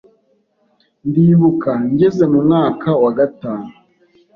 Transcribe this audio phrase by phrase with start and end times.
[1.07, 3.69] Ndibuka njyeze mu mwaka wa gatanu